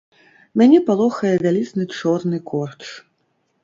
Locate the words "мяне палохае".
0.61-1.35